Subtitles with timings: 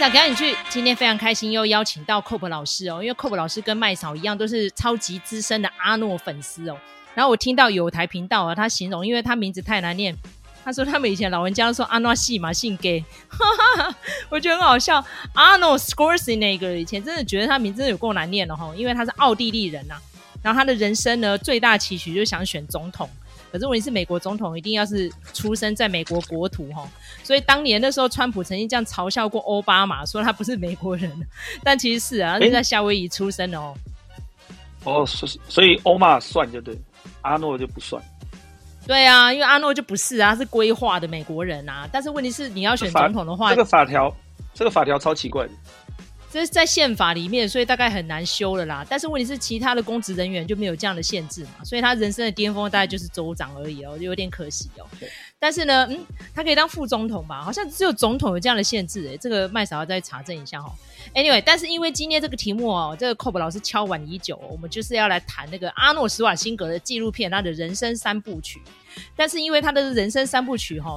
[0.00, 0.56] 嫂赶紧去！
[0.70, 6.76] 今天非常开心，又邀请到 Cob 老师哦，因为 Cob 老师跟麦嫂一样，都是超级资深的阿诺粉丝哦。
[7.14, 10.16] 然后我听到有台频道啊，他形容，因为他名字太难念，
[10.64, 13.04] 他说他们以前老人家都说阿诺西嘛，姓 gay，
[14.30, 15.04] 我觉得很好笑。
[15.34, 20.00] 阿诺 Scorsese 那个以前真的觉得他名字真的有够难念的哈，因为他是奥地利人呐、啊。
[20.42, 23.06] 然后他的人生呢，最大期许就是想选总统。
[23.50, 26.88] 可是问题是，美国总统一定要是出生在美国国土哈，
[27.22, 31.10] 所以当年那时候，川普曾经这样嘲笑过奥巴马，说他不是美国人，
[31.62, 33.74] 但其实是啊，他是在夏威夷出生的哦。
[34.84, 36.74] 哦，所所以欧玛算就对，
[37.22, 38.02] 阿诺就不算。
[38.86, 41.88] 对啊，因为阿诺就不是啊，他是归化的美国人啊。
[41.92, 44.10] 但是问题是，你要选总统的话，这个法条，
[44.54, 45.52] 这个法条超奇怪的。
[46.32, 48.86] 这是在宪法里面，所以大概很难修了啦。
[48.88, 54.86] 但是问题是，其他的公职人员就没有这样的限制嘛，所以他人生的巅峰大概就是州长而已哦，就有点可惜哦。
[55.40, 55.98] 但是呢，嗯，
[56.32, 57.42] 他可以当副总统吧？
[57.42, 59.16] 好像只有总统有这样的限制诶。
[59.16, 60.72] 这个麦嫂要再查证一下哈。
[61.14, 68.60] Anyway，但是因为今天这个题目哦，这个 Cob 老师敲碗已久，我们就是要来谈那个阿诺·施瓦辛格的纪录片，他的人生三部曲。
[69.16, 70.96] 但是因为他的人生三部曲哈。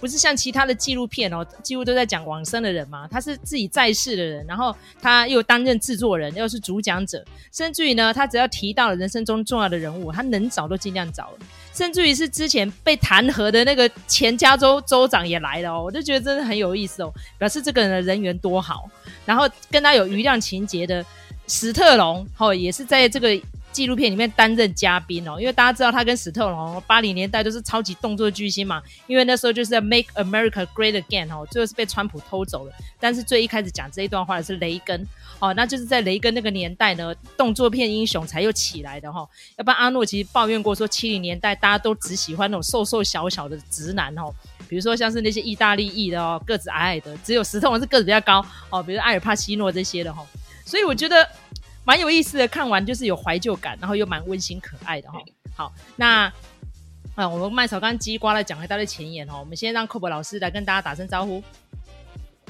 [0.00, 3.06] 不是像其他的纪录片哦，几乎都在讲往生的人嘛。
[3.06, 11.30] 他是自己在世的人，然后他又担任制作人，又是主讲者，甚至于呢，他只要提到了人生中重要的人物，他能找都尽量找。
[11.72, 18.90] 甚至于是之前被弹劾的那个前加州州长也来了哦，我就觉得真的很有意思哦，表示这个人的人缘多好。
[19.24, 21.04] 然后跟他有余量情节的
[21.46, 23.40] 史特龙，哦，也是在这个。
[23.72, 32.72] 纪录片里面担任嘉宾哦，因为大家知道他跟史特龙八零年代都是超级动作巨星嘛，因为那时候就是在 Make America Great Again 哦，最后是被川普偷走了。
[32.98, 35.06] 但是最一开始讲这一段话的是雷根
[35.38, 39.26] 哦，那就是在雷根那个年代呢，动作片英雄才又起来的哈。
[39.56, 44.34] 要不然阿诺其实抱怨过说，七零年代大家都只喜欢那种瘦瘦小小的直男哦，
[44.68, 50.26] 比如说像是那些意大利裔的哦，个子矮矮的，只有史特龙是个子比较高哦，比如艾尔帕西诺这些的哈。
[50.66, 51.28] 所以我觉得。
[51.84, 55.18] 蛮有意思的，看完就是有怀旧感，然后又蛮温馨可爱的哈。
[55.56, 56.32] 好，那
[57.14, 61.42] 啊，我们麦草刚叽呱的讲了一大堆前言哦，我们先让 Cob 老师来跟大家打声招呼。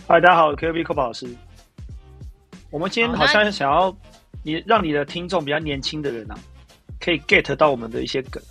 [0.06, 1.26] 嗨，大家好，Kobe Cob 老师。
[2.70, 3.94] 我们今天好像想要
[4.42, 6.38] 你让你的听众比较年轻的人啊，
[7.00, 8.42] 可以 get 到我们的一些梗，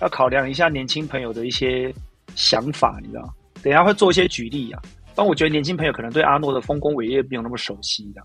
[0.00, 1.92] 要考量一下年轻朋友的一些
[2.34, 3.34] 想法，你知道？
[3.62, 4.80] 等一下会做一些举例啊，
[5.14, 8.22] 但我觉得年轻朋友可能对阿诺的丰功伟业没有那么熟悉的。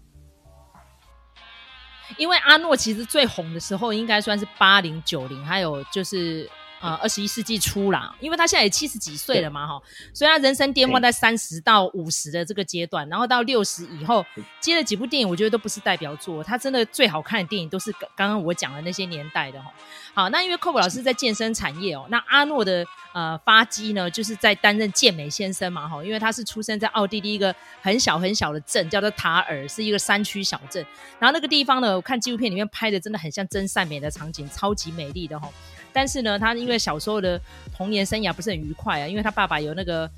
[2.17, 6.49] 因为阿诺其实最红的时候，应该算是八零九零，还有就是
[6.81, 8.15] 呃二十一世纪初啦。
[8.19, 9.81] 因为他现在也七十几岁了嘛，哈，
[10.13, 14.25] 所以他人生巅峰在三十到五十的这个阶段，然后到六十以后
[14.59, 16.43] 接了几部电影，我觉得都不是代表作。
[16.43, 19.71] 他真的最好看的电影都是刚刚我讲的那些年代的哈。
[20.17, 22.83] 好，那因为 Cob 老师在健身产业哦，那阿诺的
[23.13, 30.83] 呃发迹呢，就是在担任健美先生嘛，哈，因为他是出生在奥地利一个很小很小的镇，叫做塔尔，是一个山区小镇。
[31.19, 35.47] 然后那个地方呢，我看纪录片里面拍的真的很像真善美的场景，超级美丽的哈。
[35.93, 37.39] 但是呢，他因为小时候的
[37.71, 40.09] 童年生涯不是很愉快啊，因为他爸爸有那个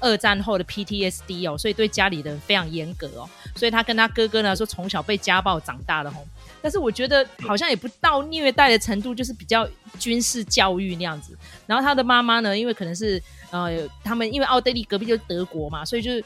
[0.00, 6.16] 二战后的 PTSD 哦，所以对家里的人非常严格哦，所以他跟他哥哥呢说从小被家暴长大的哦。
[6.62, 9.68] 但是我觉得好像也不到虐待的程度，就是比较
[9.98, 11.36] 军事教育那样子。
[11.66, 16.24] 然后他的妈妈呢，因为可能是呃，他们因为奥地利隔壁就是德国嘛，所以就是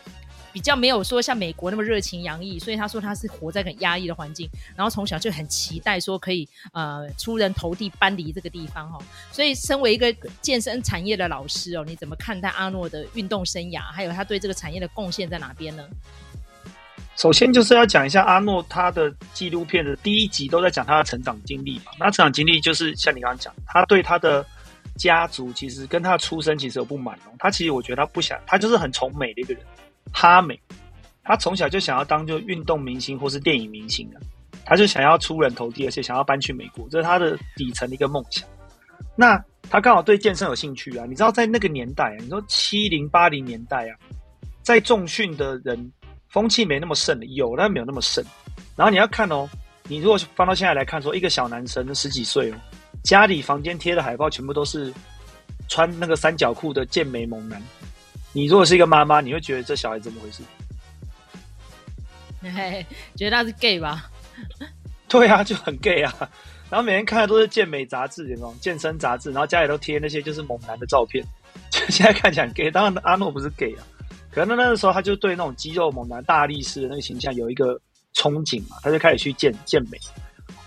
[0.52, 2.58] 比较没有说像美国那么热情洋溢。
[2.58, 8.98] 所以他说他是活在很压抑的环境，然后从小就很期待说可以呃出人头地，搬离这个地方哈。
[9.32, 15.84] 所以身为一个健身产业的老师哦，你怎么看待阿诺的运动生涯，还有他对这个产业的贡献在哪边呢？
[17.16, 21.92] 首先就是要讲一下阿诺他的纪录片的第一集都在讲他的成长经历嘛。
[21.98, 24.46] 那成长经历就是像你刚刚讲，他对他的
[24.96, 27.32] 家族其实跟他的出生其实有不满哦。
[27.38, 29.62] 他其实我觉得他不想，他就是很崇美的一个人，
[30.12, 30.58] 哈美。
[31.22, 34.16] 他从小就想要当就运动明星或是电影明星啊，
[34.64, 38.48] 他就想要出人头地，而且想要搬去美国，这是他的底层的一个梦想。
[39.16, 41.04] 那他刚好对健身有兴趣啊。
[41.08, 43.96] 你知道在那个年代啊，你说七零八零年代啊，
[44.62, 45.90] 在重训的人。
[46.32, 48.24] 风气没那么盛的，有但没有那么盛。
[48.76, 49.50] 然后你要看哦，
[49.88, 52.54] 你如果放到现在来看，说一个小男生十几岁哦，
[53.02, 54.94] 家里房间贴的海报全部都是
[55.66, 57.60] 穿那个三角裤的健美猛男。
[58.32, 60.42] 你如果是一个妈妈，你会觉得这小孩怎么回事？
[62.42, 62.86] 嘿嘿，
[63.16, 64.10] 觉得他是 gay 吧？
[65.08, 66.14] 对啊，就很 gay 啊。
[66.70, 71.24] 然后每天看的都是健美杂志，那种健身杂志，然后家里都贴那些就是猛男的照片。
[71.70, 73.84] 就现在看起来很 gay，当然阿诺不是 gay 啊。
[74.30, 77.74] 可能那个时候，他就对那种肌肉猛男、大力士的那个形象有一个
[78.14, 79.98] 憧憬嘛，他就开始去健健美。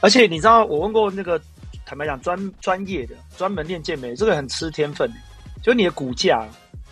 [0.02, 1.42] 而且你知道，我问过那个
[1.86, 5.10] 坦白讲专专业的、专门练健美，这个很吃天分。
[5.64, 6.46] 就你的骨架，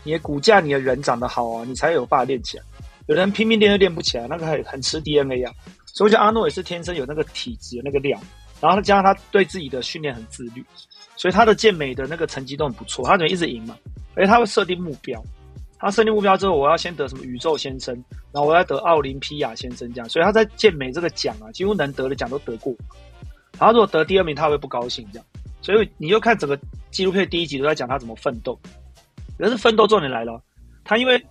[0.03, 2.63] 你的骨架，你的人长得好啊，你才有办法练起来。
[3.07, 5.53] 有人拼命练都练不起来，那个很很吃 DNA 啊。
[5.85, 8.17] 所以我觉得阿诺也是天生有那个体质、有那个料，
[8.61, 10.63] 然后他加上他对自己的训练很自律，
[11.15, 13.77] 所以他的健美的那个成绩都很不错，他等于一直赢嘛。
[14.15, 15.21] 而且他会设定目标，
[15.77, 17.93] 他设定目标之后，我要先得什么宇宙先生，
[18.31, 22.73] 然后我要得奥林匹亚先生这样，所以他在健美这个奖啊，几乎能得的奖都得过。
[23.59, 25.25] 然后如果得第二名，他会不高兴这样。
[25.61, 26.57] 所以你就看整个
[26.89, 28.59] 纪录片第一集都在讲他怎么奋斗，
[29.37, 30.41] 可是奋斗重点来了，
[30.83, 31.23] 他因为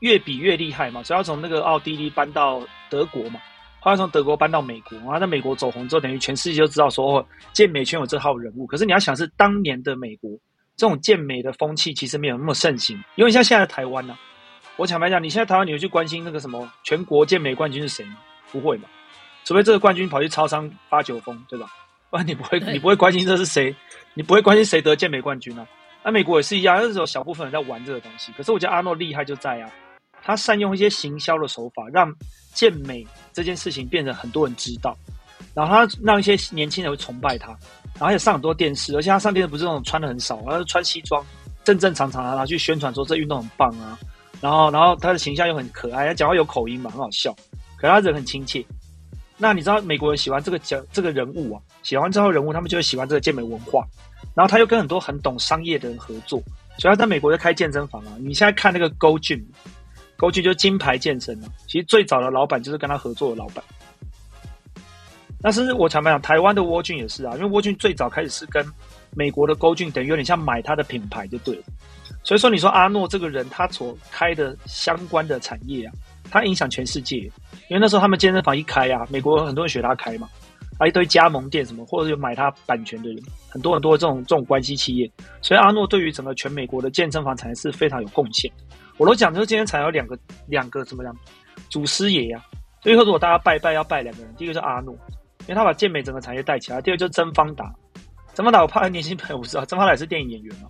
[0.00, 2.60] 越比越厉害嘛，所以要从那个奥地利搬到
[2.90, 3.40] 德国嘛。
[3.80, 8.64] 后来从德国搬到美国，然后在美国走红之后，等于全世界都知道说哦健美圈有这号人物。
[8.66, 10.30] 可是你要想，是当年的美国
[10.76, 14.18] 这种健美的风气其实没有那么盛行，因为像现在的台湾呢、啊，
[14.76, 18.18] 我坦白讲，你现在台湾你会去关心那个什么全国健美冠军是谁吗？
[18.52, 18.88] 不会嘛，
[19.44, 21.66] 除非这个冠军跑去超商发酒疯，对吧？
[22.08, 23.74] 不然你不会，你不会关心这是谁，
[24.14, 25.66] 你不会关心谁得健美冠军啊。
[26.04, 28.32] 那、美国也是一样，就是有小部分人在玩这个东西。
[28.32, 29.70] 可是我觉得阿诺厉害就在啊，
[30.22, 32.12] 他善用一些行销的手法，让
[32.54, 33.06] 健美。
[33.34, 34.94] 这件事情变成很多人知道，
[35.54, 37.48] 然后他让一些年轻人会崇拜他，
[37.98, 41.24] 然后也上很多电视，而且他上电视不是那种穿的很少，而是穿西装，
[41.64, 43.98] 正正常常的，然后去宣传说这运动很棒啊，
[44.42, 47.34] 然后然后他的形象又很可爱，他讲话有口音嘛，很好笑，
[47.78, 48.62] 可他人很亲切。
[49.38, 53.82] 那你知道美国人喜欢这个讲这个人物啊，喜欢这号人物，他们就会喜欢这个健美文化，
[54.34, 56.42] 然后他又跟很多很懂商业的人合作，
[56.78, 58.12] 所以他在美国就开健身房啊。
[58.18, 59.42] 你现在看那个 Go Gym。
[60.18, 61.48] 过去就是金牌健身了。
[61.66, 63.64] 其实最早的老板就是跟他合作的老板。
[65.40, 68.64] 那甚至我坦白讲，台湾的 World Gym 也是啊，因为 World Gym 最早开始是跟
[69.16, 71.64] 美国的 Go Gym 等于有点像买他的品牌就对了。
[72.22, 75.92] 所以说，你说阿诺这个人，他所开的相关的产业啊，
[76.30, 77.16] 他影响全世界。
[77.66, 80.28] 因为那时候他们健身房一开啊，美国很多人学他开嘛，
[80.82, 85.08] 还一堆加盟店什么，或者有买他版权的人，很多很多这种这种关系企业。
[85.40, 88.50] 所以阿诺对于整个全美国的健身房产业是非常有贡献。
[88.96, 90.18] 我都讲，就是今天才有两个
[90.48, 91.16] 两个怎么样，
[91.70, 92.82] 祖师爷呀、啊。
[92.82, 94.92] 所以说，如果大家拜拜要拜两个人，第一个是阿诺，
[95.42, 97.72] 因为他把健美整个产业带起来；第二个就是曾方达。
[98.34, 100.68] 曾方达我怕年轻朋友不知道，曾方达也是电影演员嘛。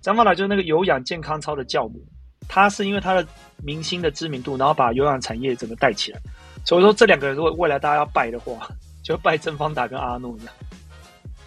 [0.00, 2.02] 曾方达就是那个有氧健康操的教母，
[2.48, 3.24] 他是因为他的
[3.62, 6.20] 明星的知名度，然后把有氧产业整个带起来。
[6.64, 8.68] 所以说，这两个人如果未来大家要拜的话，
[9.04, 10.52] 就拜曾方达跟阿诺一样。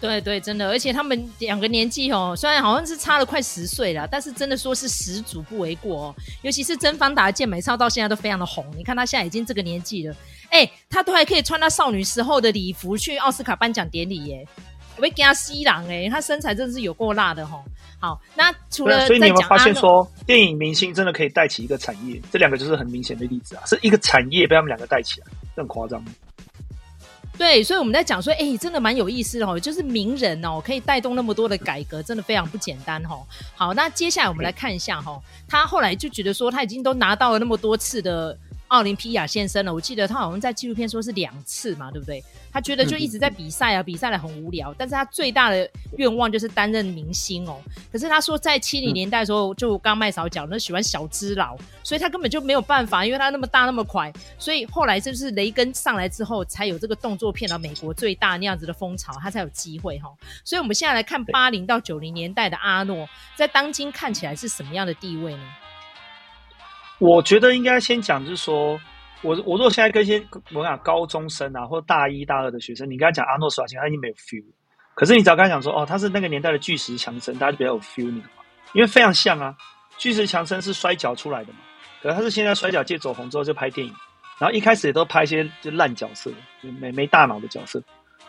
[0.00, 6.14] 对对，真的，而且他们两个年纪哦，虽然好像是差了快十岁了，但是真的说是十足不为过哦。
[6.42, 10.14] 尤其是曾方达的健美操到现在都非常的红，你看他现在已经这个年纪了，
[10.50, 14.46] 哎，他都还可以穿他少女时候的礼服去奥斯卡颁奖典礼耶，
[14.94, 17.64] 我会给他吸狼哎，他身材真的是有够辣的吼。
[17.98, 22.22] 好，那除了所以你有没有发现说，电影明星真的可以带起一个产业？
[22.30, 25.26] 这两个就是很明显的例子啊，是一个产业被他们两个带起来，
[25.56, 26.00] 这很夸张。
[27.38, 33.22] 对，所以我们在讲说，哎，真的蛮有意思的哦，就是名人哦，可以带动那么多的改革，真的非常不简单哦。
[33.54, 38.36] 好，那接下来我们来看一下哈，他后来就觉得说，他已经都拿到了那么多次的。
[38.68, 42.22] 奥林匹亚先生了，我记得他好像在纪录片说是两次嘛，对不对？
[42.50, 44.74] 他觉得就一直在比赛啊，比赛的很无聊。
[44.76, 47.60] 但是他最大的愿望就是担任明星哦。
[47.92, 54.12] 可是他说在七零年代的时候，就刚麦少讲，那喜欢小只佬，所以他根本就没有办法，因为他那么大那么快。
[54.38, 60.10] 所以后来就是雷根上来之后，才有这个动作片的美国最大那样子的风潮，他才有机会哈。
[60.44, 65.42] 所以我们现在来看八零到九零年代的阿诺，在当今看起来是什么样的地位呢？
[66.98, 68.78] 我觉得应该先讲，就是说，
[69.22, 70.20] 我我如果现在跟一些
[70.52, 74.44] 我讲高中生啊，或者大一大二的学生，你跟他讲阿诺施瓦辛，他已经没有 feel。
[74.94, 78.42] 可是你只要跟他讲说，哦，他是那个年代的巨石强森，大家就比较有 feel 你知道吗？
[78.72, 79.54] 因为非常像啊，
[79.96, 81.60] 巨石强森是摔跤出来的嘛，
[82.02, 83.94] 可是他是现在摔跤界走红之后就拍电影，
[84.38, 87.80] 然后一开始也都拍一些就烂角色，就没没大脑的角色。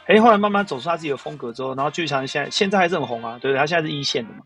[0.05, 3.59] 哎，后来慢慢走出他自己的风格之后，然后巨石强森现在现在还是很红啊，对不对？
[3.59, 4.41] 他现在是一线的嘛，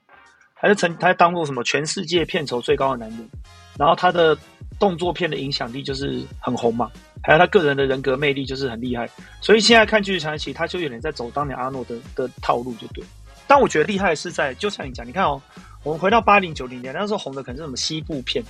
[0.55, 3.29] 还是曾他当过什么全世界片酬最高的男人。
[3.77, 4.37] 然后他的
[4.79, 9.09] 动作片的影响力就是很红嘛，还有他个人的人格魅力就是很厉害，
[9.41, 13.03] 所以现在看巨石强森，他就有点在走当年阿诺的的套路，就对。
[13.45, 15.41] 但我觉得厉害是在，就像你讲，你看哦，
[15.83, 18.43] 我们回到八零九零年那时候红的可能是什么西部片，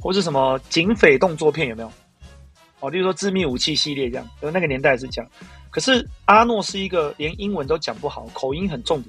[0.00, 1.92] 或是什么警匪动作片，有没有？
[2.80, 5.30] 哦，例如说致命武器系列这样，因为那个年代是这样。
[5.70, 9.08] 可是阿诺是一个连英文都讲不好，口音很重的，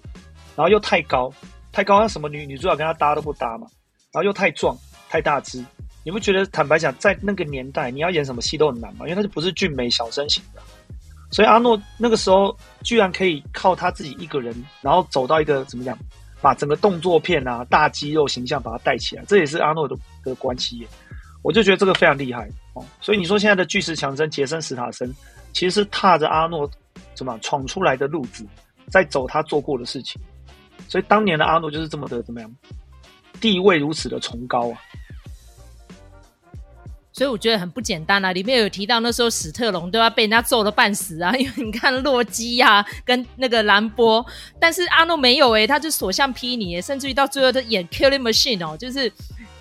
[0.55, 1.31] 然后又太高，
[1.71, 3.67] 太高，那什么女女主角跟他搭都不搭嘛，
[4.11, 4.77] 然后又太壮。
[5.09, 5.63] 太大只，
[6.03, 6.45] 你不觉得？
[6.47, 9.05] 坦白讲，在那个年代，你要演什么戏都很难吗？
[9.05, 10.61] 因为他就不是俊美小生型的，
[11.31, 15.97] 所以阿诺那个时候居然可以靠他自己一个人，然后走到一个怎么讲，
[16.41, 20.87] 把整个动作片啊、大肌肉形象把它带起来，这也是阿诺的的关系。
[21.41, 22.83] 我就觉得这个非常厉害哦。
[22.99, 25.13] 所以你说现在的巨石强森、杰森·史塔森，
[25.53, 26.69] 其实是踏着阿诺
[27.13, 28.45] 怎么闯出来的路子，
[28.89, 30.19] 在走他做过的事情。
[30.87, 32.51] 所以当年的阿诺就是这么的怎么样？
[33.35, 34.77] 地位如此的崇高啊！
[37.13, 38.33] 所以我觉得很不简单啊！
[38.33, 44.25] 里面有提到那时候史特龙都要被人家揍得半死啊， 因为你看洛基呀、啊，跟那个兰波，
[44.59, 49.09] 但是阿诺没有诶、他就所向披靡，甚至于到最后他演 Killing Machine 哦，就是，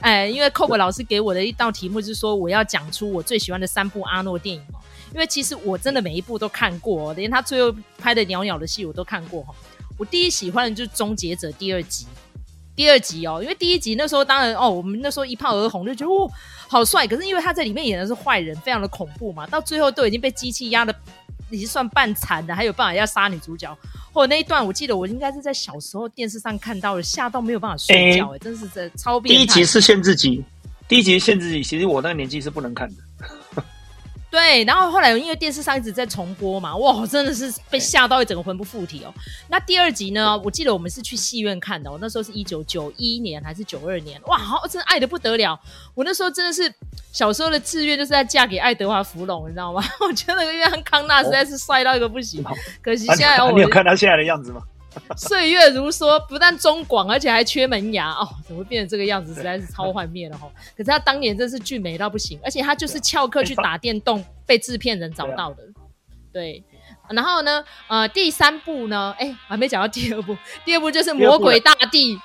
[0.01, 9.55] 哎，因为 Cobb 老师给我的一道题目就是说我要讲出我最喜欢的三部阿诺电影哦，因为其实我真的每一部都看过、哦，连他最后拍的鸟鸟的戏我都看过哈、哦。
[9.97, 12.05] 我第一喜欢的就是《终结者》第二集。
[12.77, 16.31] 第二集哦，因为第一集那时候当然哦，我们那时候一炮而红，就觉得哦
[16.69, 17.07] 好帅。
[17.07, 19.47] 可是因为他在里面演的是坏人，非常的恐怖嘛。
[19.47, 20.95] 到最后都已经被机器压的
[21.51, 23.77] 已经算半残的，还有办法要杀女主角。
[24.13, 29.39] 或者那一段，我记得我应该是在小时候电视上看到的，吓到没有办法睡觉，哎、欸，真是这超变态。
[29.39, 30.45] 第一集是限制级，
[30.89, 33.03] 第一集限制级，其实我那个年纪是不能看的。
[34.35, 39.15] 对，然后后来因为电视上一直在重播嘛，哇，真的是被吓到一整个魂不附体哦。
[39.49, 40.37] 那第二集呢？
[40.39, 44.21] 我记得我们是去戏院看的，我那时候是一九九一年还是九二年？
[44.27, 45.57] 哇，好，真的爱的不得了。
[45.95, 46.75] 我那时候真的是
[47.13, 49.81] 小时候的志愿就是要嫁给爱德华芙蓉，你知道吗？
[50.05, 52.43] 我觉得那个约翰康纳实在是帅到一个不行。
[52.45, 52.51] 哦、
[52.83, 54.61] 可惜现在、啊、你有看他现在的样子吗？
[55.17, 58.29] 岁月如梭，不但中广，而且还缺门牙哦！
[58.47, 59.35] 怎么会变成这个样子？
[59.35, 60.49] 实在是超幻灭了哈！
[60.77, 65.63] 可是他当年真是俊美到不行，而且他就是翘课去打电动，被制片人找到的。
[66.33, 66.63] 对，
[67.11, 72.17] 然后呢，呃，第三部呢，哎，还没讲到第二部， 第二部就是《魔鬼大地》，《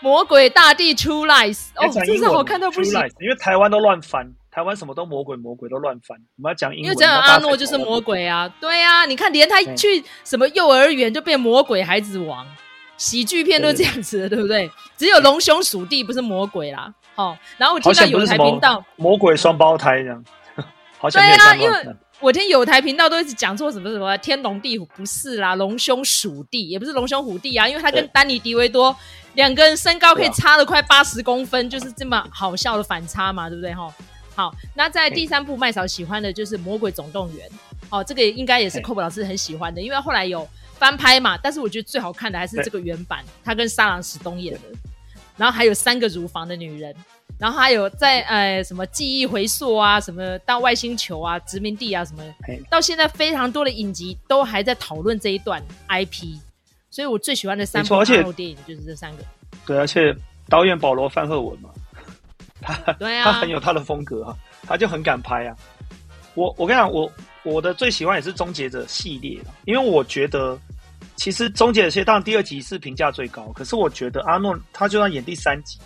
[0.00, 4.32] 魔鬼大帝 True Lies》哦，真是好看到不行，因为台湾都乱翻。
[4.50, 6.18] 台湾什么都魔鬼，魔鬼都乱翻。
[6.36, 12.44] 我们要讲英文，因为这样阿诺就是魔鬼啊，对啊，你看连他去什么幼儿园就变魔鬼孩子王，
[12.96, 14.70] 喜剧片都这样子的，对不对？
[14.96, 16.92] 只有龙兄鼠弟不是魔鬼啦。
[17.14, 20.24] 好，然后我听到有台频道魔鬼双胞胎这样，
[20.98, 28.94] 好像对啊，因为我听有台频道都一直讲错什么什么天龙地虎不是啦，龙兄鼠弟也不是龙兄虎弟啊，因为他跟丹尼迪维多
[29.34, 33.92] 两个人身高可以差了快八十公分，就是这么好笑的反差嘛，对不对哈？
[34.40, 37.46] 好，那在第三部麦嫂喜欢的就是《魔鬼总动员》。
[37.90, 41.36] 哦，这个应该也是 Cobb 老师很喜欢的，因为后来有翻拍嘛。
[41.36, 44.60] 但是我觉得最好看的还是这个原版，他跟沙朗史东演的。
[45.36, 46.94] 然后还有三个乳房的女人，
[47.38, 52.22] 然后还有在呃什么记忆回溯啊，什么到外星球啊，殖民地啊什么，
[52.70, 56.38] 到现在非常多的影集都还在讨论这一段 IP。
[56.90, 59.24] 所以我最喜欢的三部电影就是这三个。
[59.66, 60.16] 对，而且
[60.48, 61.69] 导演保罗范赫文嘛。
[62.60, 65.56] 他对啊， 他很有他的风格哈，他就很敢拍啊。
[66.34, 67.10] 我我跟你讲，我
[67.42, 70.56] 我的最喜欢也是《终结者》系列，因为我觉得
[71.16, 75.78] 其实《终结者》系列当然第二集是评价最高，可是我觉得阿诺他就算演第三集，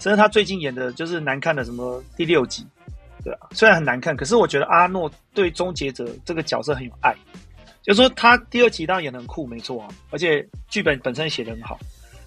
[0.00, 2.66] 甚至他最近演的就是难看的什么第六集，
[3.22, 7.14] 对啊，虽然很难看，可是我觉得阿诺对终结者这个角色很有爱，
[7.82, 11.78] 就是说他第二集当然演的很酷，没错啊，而且剧本本身写的很好，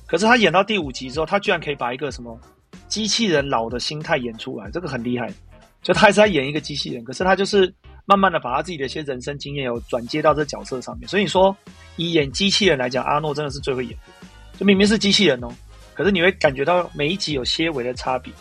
[0.07, 2.39] 可是他演到第五集之后，他居然可以把一个什么。
[2.89, 5.31] 机器人老的心态演出来，这个很厉害。
[5.81, 11.07] 就他还是在演一个机器人，可是他就是慢慢的把他自己的一些人生经验有转接到这角色上面。
[11.07, 11.55] 所以你说
[11.95, 14.27] 以演机器人来讲，阿诺真的是最会演的。
[14.57, 15.47] 就明明是机器人哦，
[15.93, 18.33] 可是你会感觉到每一集有些微的差别。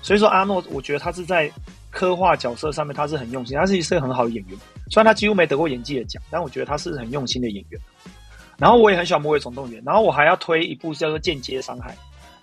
[0.00, 1.50] 所以说阿诺，我觉得他是在
[1.90, 4.56] 刻画角色上面他是很用心，他是一个很好的演员。
[4.90, 7.80] 虽然他几乎没得过演技的奖，但我觉得他是很用心的演员。
[8.58, 11.90] 然后我也很喜欢《魔鬼总动员》，然后我还要推一部叫做《间接伤害》。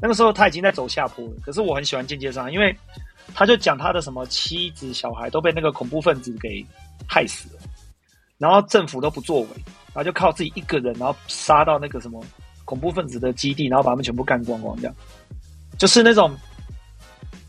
[0.03, 2.75] 那个时候他已经在走下坡了，可是我很喜欢间接上，因为
[3.33, 6.61] 他就讲他的什么妻子、小孩都被那个恐怖分子给
[7.07, 7.61] 害死了，
[8.37, 9.47] 然后政府都不作为，
[9.93, 12.21] 然后就靠自己一个人，然后杀到那个什么
[12.65, 14.93] 恐怖分子的基地，然后把他们全部干光光，这样
[15.79, 16.35] 就是那种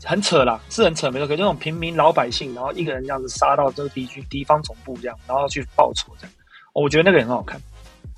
[0.05, 6.33] 很扯啦，是很扯没错，可是那种平民老百姓，然后一个人这样子杀到这个敌军敌方总部这样，然后去报仇这样，
[6.71, 7.61] 我觉得那个也很好看。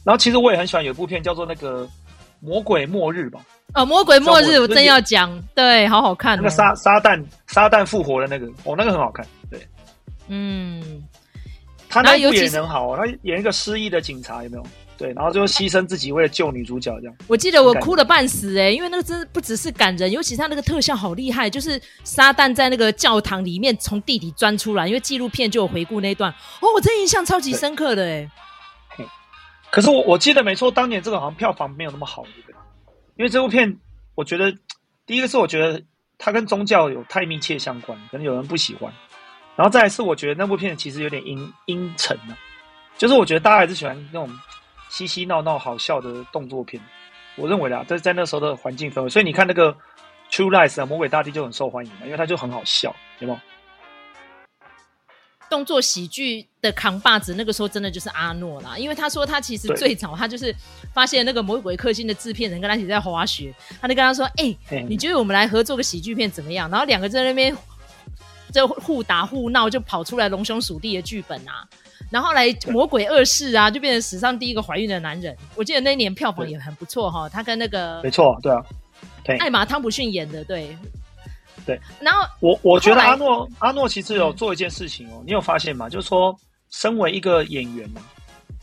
[0.04, 1.90] 然后其实我也很喜欢有一部片叫做那个。
[2.40, 3.44] 魔鬼末日吧？
[3.74, 6.38] 哦，魔鬼末日，我正要讲，对，好好看，哦。
[6.38, 9.68] 那个撒撒旦撒旦复活的那个，哦，那个很好看，对，
[10.30, 11.04] 嗯，
[11.90, 14.64] 他那部也很好，哦，他演一个失忆的警察，有没有？
[14.98, 17.16] 对，然后就牺牲自己为了救女主角，这样。
[17.28, 26.32] 我记得我哭了半死，哎，因为那个真的不只是感人，尤其是他那个特效好厉害，就是撒旦在那个教堂里面从地底钻出来，因为纪录片就有回顾那一段，
[26.62, 28.28] 哦，我真印象超级深刻的，哎。
[29.70, 32.56] 可是我我记得没错，当年这个好像票房没有那么好，对不对？
[33.18, 33.78] 因为这部片，
[34.16, 34.52] 我觉得
[35.06, 35.82] 第一个是我觉得
[36.18, 38.94] 它跟宗教有太密切相关，可能有人不喜欢。
[39.56, 42.38] 然后再来是我觉得那部片其实有点阴阴沉呢，
[42.96, 44.30] 就是我觉得大家还是喜欢那种
[44.90, 46.82] 嬉嬉闹闹、好笑的动作片。
[47.36, 49.74] 我认为啦，在在那时候的环境氛围，所以你看那个
[50.32, 53.40] 《True Lies》啊，《魔鬼大帝》就很受欢迎嘛，因为它就很好笑，有没有？
[55.50, 60.54] 动作喜剧的扛把子，那个时候真的就是阿诺啦，因为他说他其实最早他就是
[60.94, 67.56] 发现那个魔鬼克星的制片人跟他一起在滑雪，他就跟他说：“哎、欸，你觉得我们来合作个喜剧片怎么样？”然后两个在那边
[68.52, 71.68] 就互打互闹，就跑出来龙兄鼠弟的剧本啊。
[72.10, 75.36] 然后来魔鬼二世啊，就变成史上第一个怀孕的男人。
[75.56, 78.64] 我记得那一年票房也很不错哈，他跟那个没错，对啊，
[79.24, 80.78] 对，艾玛汤普逊演的，对，
[81.68, 81.80] 对。
[82.02, 85.88] 然后我我觉得阿诺阿诺其实有做一件事情哦，嗯、你有发现吗？
[85.88, 86.36] 就是说，
[86.72, 88.02] 身为一个演员嘛，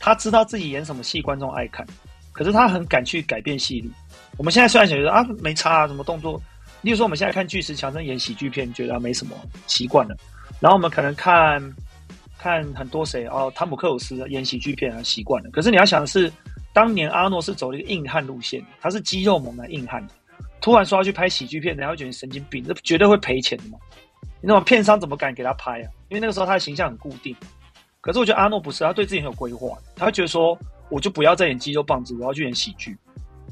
[0.00, 1.86] 他知道自己演什么戏观众爱看，
[2.32, 3.90] 可是他很敢去改变戏路。
[4.36, 6.42] 我们现在虽然觉得啊没差啊，什么动作，
[6.82, 9.36] 例如说我们现在看巨石强森演喜剧片，觉得没什么，
[9.68, 10.16] 习惯了。
[10.58, 11.62] 然后我们可能看。
[12.36, 15.48] 看很多谁哦，汤姆克鲁斯演喜剧片啊，习惯了。
[15.50, 16.30] 可是你要想的是，
[16.74, 20.06] 当年阿诺是走了一个硬汉路线，他是肌肉猛男硬汉，
[20.64, 23.78] 突然说要去拍喜剧片，然后觉得神经病，这绝对会赔钱的嘛。
[24.22, 25.92] 你那种片商怎么敢给他拍啊？
[26.08, 27.36] 因为那个时候他的形象很固定。
[28.00, 32.96] 可是我觉得阿诺不是，他对自己很有规划，他会觉得说，我就不要再演肌肉棒子，我要去演喜剧。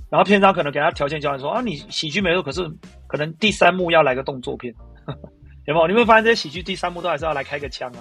[0.09, 2.66] 然后片商可能给他条件交换说啊，你喜剧没错，可是
[3.07, 4.75] 可能第三幕要来个动作片，
[5.69, 5.87] 有没有？
[5.87, 8.00] 你会发现这些喜剧第三幕都还是要来开个枪啊。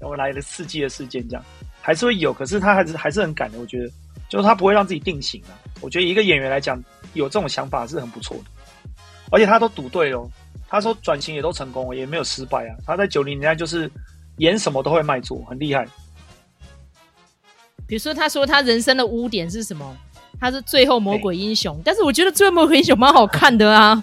[0.00, 1.44] 然后来了刺激的事件，这样
[1.82, 3.58] 还是会有，可是他还是还是很敢的。
[3.58, 3.90] 我觉得，
[4.28, 5.52] 就是他不会让自己定型啊。
[5.80, 6.82] 我觉得一个演员来讲，
[7.14, 8.44] 有这种想法是很不错的，
[9.30, 10.28] 而且他都赌对了。
[10.68, 12.74] 他说转型也都成功了，也没有失败啊。
[12.84, 13.90] 他在九零年代就是
[14.38, 15.86] 演什么都会卖座，很厉害。
[17.86, 19.96] 比如说，他说他人生的污点是什么？
[20.38, 24.02] 他是最后魔鬼英雄，但是我觉得最后魔鬼英雄蛮好看的啊。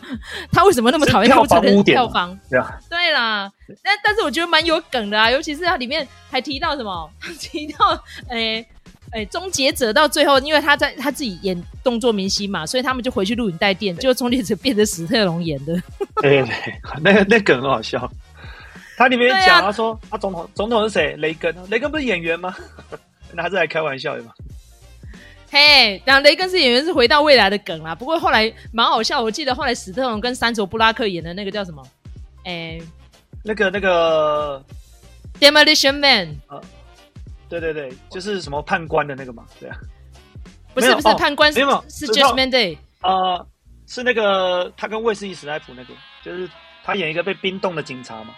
[0.51, 1.95] 他为什么那么讨厌票房污点？
[1.95, 3.51] 票房对啊，对啦。
[3.83, 7.11] 但但是我觉得蛮有梗的啊，尤其是他里面还提到什么？
[7.39, 8.65] 提到诶
[9.13, 15.73] 诶，终结者到最后，因为他在他自己演动作明星嘛，所以他们就回去录影带店，就终结者变成史特龙演的。
[16.21, 18.11] 对对对，那个那梗很好笑。
[18.97, 21.15] 他里面讲他说，他总统总统是谁？
[21.17, 22.55] 雷根，雷根不是演员吗？
[23.33, 24.31] 那他是来开玩笑的嘛？
[25.49, 27.93] 嘿，然后雷根是演员，是回到未来的梗啦。
[27.93, 31.83] 不过后来蛮好笑，我记得后来史特龙跟山卓布拉克演的那个叫什么？
[32.45, 32.79] 哎，
[33.43, 34.63] 那个那个
[35.39, 36.59] Demolition Man 啊，
[37.59, 39.77] 对对对，就是什么判官的那个嘛，对啊，
[40.73, 43.45] 不是不是判官，没有是 Judgment Day 啊，
[43.85, 46.49] 是那个他跟卫斯理史莱普那个，就是
[46.83, 48.33] 他演一个被冰冻的警察嘛。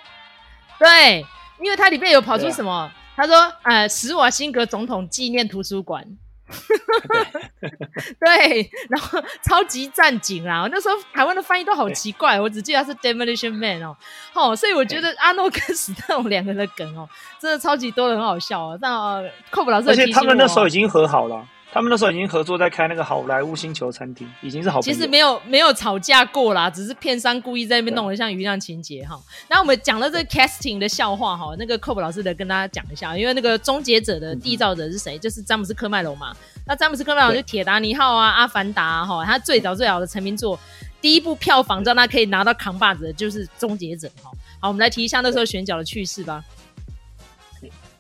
[0.77, 1.25] 对，
[1.61, 2.91] 因为他里面有跑出什么？
[3.15, 6.05] 他说呃，史瓦辛格总统纪念图书馆。
[8.19, 10.67] 对，然后 超级战警啦！
[10.71, 13.95] 那时候台湾的翻译都好奇怪，我只记得他是 Demolition Man 哦，
[14.33, 17.07] 哦，所以我觉得阿诺跟史特龙两个人的梗哦，
[17.39, 18.79] 真的超级多的，很好笑哦。
[18.81, 21.47] 那寇普老师，而且他们那时候已经和好了。
[21.75, 24.79] 他们那时候已经合作在开那个好莱坞星球餐厅，已经是好。
[24.79, 29.19] 其实没有没有吵架过啦，只是片商故意在那边弄得像鱼样情节哈。
[29.49, 35.19] 那我们讲到这个 casting 的笑话哈，那个 Cope 老师的跟大家讲一下，因为那个终结者的缔造者是谁？
[35.19, 36.33] 就是詹姆斯科麦隆嘛。
[36.65, 40.57] 那詹姆斯科麦隆就铁达尼号啊、阿凡达哈，他最早最早的成名作，
[41.01, 44.31] 第一部票房让他可以拿到扛把子的就是终结者哈。
[44.61, 46.41] 好，我们来提一下那时候选角的趣事吧。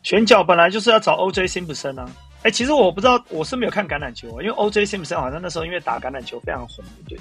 [0.01, 1.45] 选角本来就是要找 O.J.
[1.47, 2.09] Simpson 啊。
[2.45, 4.85] 哎、其实我不知道，我是没有看橄榄球，因为 O.J.
[4.85, 7.17] Simpson 好像那时候因为打橄榄球非常红，对。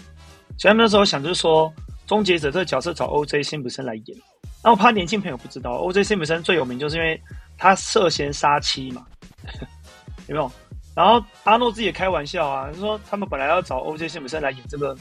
[0.58, 1.72] 所以那时候想就是说，
[2.06, 3.42] 终结者这个角色找 O.J.
[3.42, 4.18] Simpson 来演。
[4.62, 6.02] 那我怕年轻朋友不知道，O.J.
[6.02, 7.18] Simpson 最有名就是因为
[7.56, 9.06] 他涉嫌杀妻嘛，
[10.28, 10.52] 有没有？
[10.94, 14.06] 然后阿诺自己也开玩笑啊，就说他们本来要找 O.J.
[14.06, 14.94] Simpson 来演这个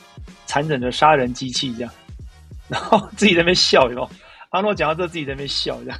[0.46, 1.92] 残忍的杀人机器这样，
[2.70, 4.10] 然后自己在那边笑，有没有？
[4.52, 6.00] 阿诺讲到这自己在那边笑这样，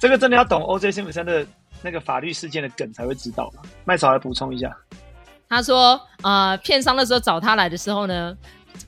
[0.00, 0.90] 这个真的要懂 O.J.
[0.90, 1.46] Simpson 的。
[1.82, 3.62] 那个法律事件的梗才会知道嘛？
[3.84, 4.76] 麦嫂来补充一下，
[5.48, 8.36] 他说，呃，片商那时候找他来的时候呢，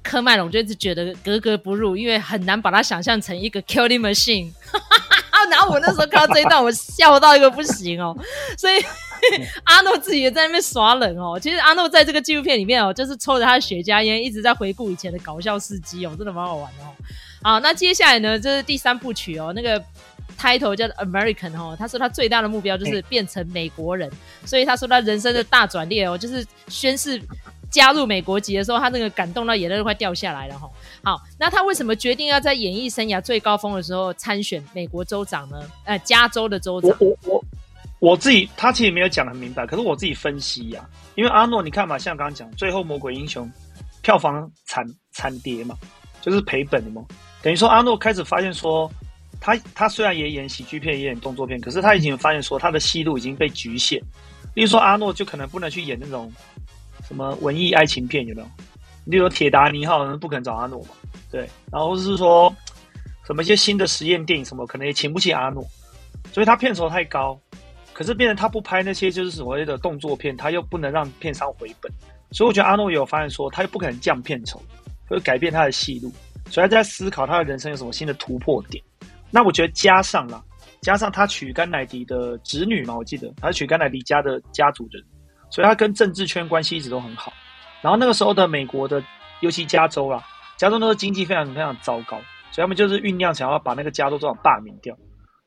[0.02, 4.52] 科麦隆就一直觉得格格不入，因为很难把他想象成一个 killing machine。
[5.50, 8.16] 然后我那时候看到这一段，我笑到一个不行哦。
[8.58, 8.74] 所以
[9.64, 11.38] 阿诺自己也在那边耍冷哦。
[11.40, 16.92] 其实阿诺在这个纪录片里面哦，就是抽着他的雪茄烟，一直在回顾以前的搞笑事迹哦，真的蛮好玩的哦。
[17.42, 19.82] 好，那接下来呢，这是第三部曲哦，那个。
[20.40, 27.20] Title 叫 American 哦，他说他最大的目标就是变成美国人，欸、所以他说他人生的大转捩哦，就是宣誓
[27.70, 30.66] 加入美国籍的时候，他那个感动到眼泪都快掉下来了哈。
[31.04, 35.60] 好，那他为什么决定要在演艺生涯最高峰的时候参选美国州长呢？
[35.84, 36.90] 呃，加州的州长。
[36.98, 37.44] 我我我
[37.98, 43.50] 我自己，他其实没有讲得很明白，可是我自己分析呀、啊，因为阿诺，你看嘛，像刚刚讲最后魔鬼英雄
[44.00, 45.76] 票房惨惨跌嘛，
[46.22, 47.04] 就是赔本的嘛，
[47.42, 48.90] 等于说阿诺开始发现说。
[49.56, 54.00] 他他虽然也演喜剧片，也演动作片，可是他已经发现说他的戏路已经被局限。
[54.54, 56.32] 例如说阿诺就可能不能去演那种
[57.06, 58.48] 什么文艺爱情片，有没有？
[59.06, 60.90] 例如铁达尼号，不可能找阿诺嘛，
[61.30, 61.48] 对。
[61.72, 62.54] 然后是说
[63.26, 65.64] 什么一些新的实验电影什么，可能也请不起阿诺，
[66.32, 67.40] 所以他片酬太高。
[67.92, 71.92] 可是变成他不拍那些就是所谓的动作片，他又不能让片商回本，
[72.30, 74.62] 所以我觉得阿诺也有发现说，他又不可能降片酬，
[75.06, 76.10] 会改变他的戏路，
[76.48, 78.82] 所以他在思考他的人生有什么新的突破点。
[79.30, 80.42] 那我觉得加上了，
[80.80, 85.02] 加上他娶甘乃迪的侄女嘛，我记得他娶甘乃迪家的家族人，
[85.50, 87.32] 所以他跟政治圈关系一直都很好。
[87.82, 89.02] 然后那个时候的美国的，
[89.40, 90.22] 尤其加州啦，
[90.56, 92.18] 加州那个经济非常非常糟糕，
[92.50, 94.96] 所以他们就是酝酿想要把那个加州这种罢免掉。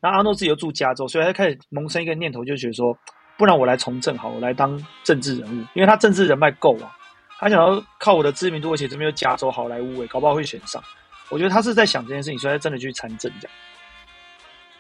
[0.02, 2.98] 那阿诺自己又住加州，所以他开始萌生一个念头，就觉得说，
[3.38, 6.96] 不然我来从政好，我来当政治人物，因为他政治人脉够啊。
[7.39, 10.82] 他想要靠我的知名度，而且这边有加州好莱坞，欸，搞不好会选上。
[11.30, 13.58] 我觉得他是在想这件事情，所以他真的去参政这样。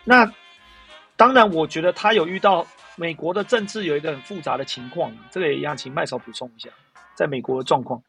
[0.03, 0.31] 那
[1.15, 6.69] 当然，我觉得他有遇到美国的政治有一个很复杂的情况，这个也一样，请麦嫂补充一下，
[7.15, 8.01] 在美国的状况。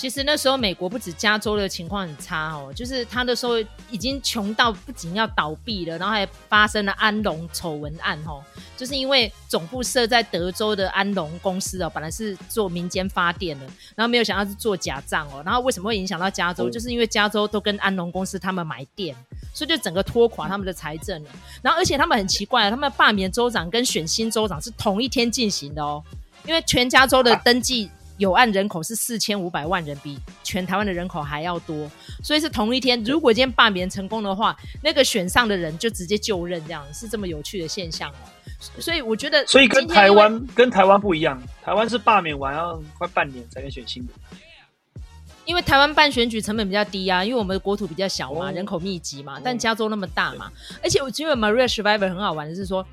[0.00, 3.58] 其实那时候美国不止加州的情况很差哦，就是他那时候
[3.90, 8.42] 已经穷到不仅要倒闭了，然后还发生了安龙丑闻案哦，
[8.78, 16.70] 就是因为总部设在德州的安龙公司哦，本来是做民间发电的，然后没有想到是做假账哦，然后为什么会影响到加州？
[16.70, 19.14] 就是因为加州都跟安龙公司他们买电，
[19.52, 21.30] 所以就整个拖垮他们的财政了。
[21.60, 26.02] 然后而且他们很奇怪，他们罢免州长跟选新州长是同一天进行的哦，
[26.46, 27.90] 因为全加州的登记。
[28.20, 31.90] 有案人口是四千五百万人，比全台湾的人口还要多，
[32.22, 33.02] 所以是同一天。
[33.02, 38.28] 如果今天罢免成功的话，那个选上的人就直接就任，这样是这么有趣的现象哦。
[38.78, 44.12] 所以我觉得，所以跟台湾跟台湾不一样，台湾是罢免完要快半年才能选新的。
[45.46, 50.52] 因为台湾办选举成本比较低啊，因为我们的国土比较小嘛，人口密集嘛，但加州那么大嘛，
[50.82, 52.86] 而且我觉得 Maria Survivor 很好玩的是说，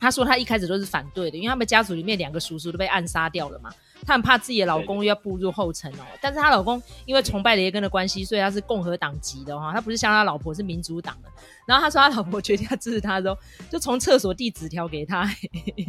[0.00, 3.70] 他说他一开始都是反对的，因为他们家族里面两个叔叔都被暗杀掉了嘛。
[4.06, 11.28] 她很怕自己的老公又要步入后尘哦，但是她老公因为崇拜雷根的关系，所以他是共和党籍的哈，他不是像他老婆是民主党的。
[11.66, 13.36] 然后他说他老婆决定要支持他的时候，
[13.70, 15.30] 就从厕所递纸条给他，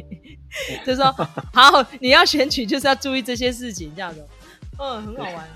[0.86, 1.06] 就说
[1.54, 4.28] 好，你要选举就是要注意这些事情，这样子，
[4.78, 5.48] 嗯，很好玩。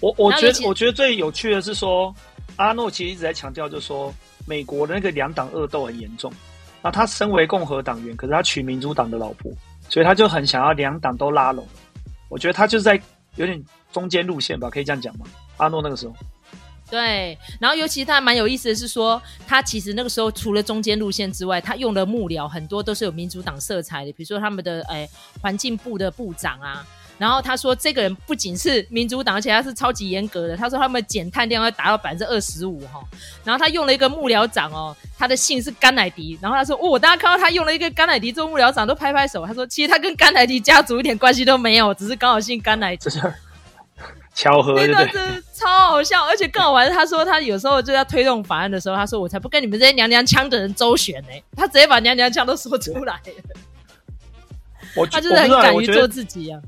[0.00, 2.14] 我我觉得我觉得最有趣的是说，
[2.56, 4.14] 阿诺其实一直在强调，就是说
[4.46, 6.30] 美国的那个两党恶斗很严重。
[6.82, 9.52] 那他身为共和党员，可是他娶民主党的老婆。
[9.88, 11.66] 所以他就很想要两党都拉拢，
[12.28, 13.00] 我觉得他就是在
[13.34, 15.26] 有点中间路线吧，可以这样讲吗？
[15.56, 16.14] 阿诺那个时候，
[16.88, 25.10] 对，然后尤其他还蛮有意思的是说，他其实那个时候除了中间路线之外，他用的幕僚很多都是有民主党色彩的，比如说他们的诶
[25.42, 26.86] 环境部的部长啊。
[27.20, 30.56] 然后他说，这个人不仅是民主党，而且他是超级严格的。
[30.56, 32.98] 他说他们减碳量要达到百分之二十五哈。
[33.44, 36.38] 然后他用了一个幕僚长哦，他的姓是甘乃迪。
[36.40, 39.44] 然后他说，哦，大家看到他用了一个甘乃迪做幕僚长，都拍拍手。
[39.46, 43.10] 他说，其实他跟甘乃迪家族一点关系都没有，只是刚好姓甘乃迪。
[44.34, 51.28] 巧合，真的是超好笑，而且更好玩是，他说他有时候就要推动法案的时候，他说我才不跟你们这些娘娘腔的人周旋呢。
[51.54, 53.20] 他直接把娘娘腔都说出来了。
[54.96, 56.58] 我他就是很敢于做自己啊。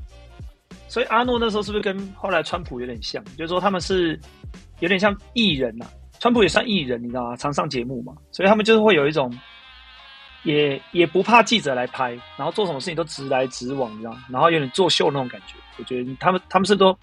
[0.93, 3.23] 所以阿诺那时候是不是跟后来川普有点像？
[3.35, 4.19] 就是说他们是
[4.79, 7.35] 有点像艺人呐、啊，川普也算艺人，你知道吗？
[7.35, 9.35] 常上节目嘛，所以他们就是会有一种
[10.43, 14.23] 也也不怕记者来拍，然后做什么事情都直来直往，你知道吗？
[14.29, 15.55] 然后有点作秀那种感觉。
[15.79, 16.95] 我觉得他们他们是都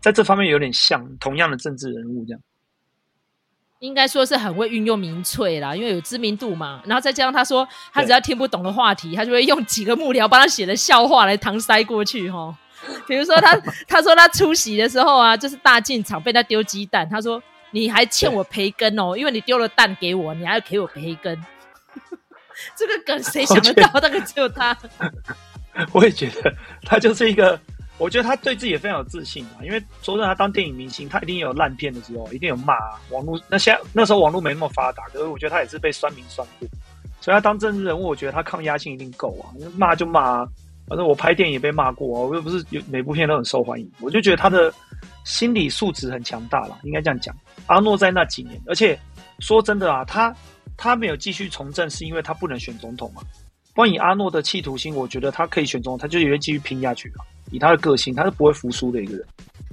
[0.00, 2.40] 在这方面有点像同样的政治人物这样。
[3.80, 6.80] 应该说是很会运用民粹啦，因为有知名度嘛。
[6.86, 12.54] 然后再加上他说他只要听不懂的话题，他就会用几个幕僚帮他写的笑话来搪塞过去齁。
[13.06, 21.38] 比如说他，他说他出席的时候啊，就是大进场被他丢鸡蛋，他说你还欠我培根哦，因为你丢了蛋给我，你还要给我培根。
[22.76, 24.00] 这个梗谁想得到？
[24.00, 24.76] 大概只有他。
[25.92, 26.52] 我也觉得
[26.84, 27.58] 他就是一个，
[27.96, 29.64] 我觉得他对自己也非常有自信啊。
[29.64, 33.00] 因为说真的，他当电影明星，他一定有烂片的时候，一定有骂啊。
[33.10, 36.68] 网络那现在那时候网络没那么发达，可是我觉得他也是被酸民酸过，
[37.22, 40.48] 所以他当政治人物，我觉得他抗压性一定够啊，骂就骂啊。
[40.92, 44.70] 反正我拍电影也被骂过，我又不是有每部片都很受欢迎，我就觉得他的
[45.24, 47.34] 心理素质很强大了，应该这样讲。
[47.66, 48.98] 阿诺在那几年，而且
[49.38, 50.36] 说真的啊，他
[50.76, 53.22] 他没有继续从政，是因为他不能选总统嘛。
[53.74, 57.24] 关于阿诺的企图心，我觉得他可以选总统，他就愿意继续拼下去啊。
[57.50, 59.26] 以他的个性，他是不会服输的一个人。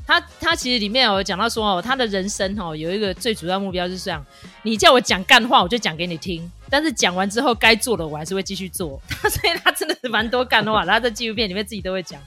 [0.09, 4.25] 他他其实里面有讲到说哦，他的人生哦有一个最主要目标是这样，
[4.63, 6.51] 你叫我讲干话，我就讲给你听。
[6.67, 8.99] 但是讲完之后该做的我还是会继续做。
[9.29, 12.19] 所以他真的是蛮多干话，他在纪录片里面自己都会讲，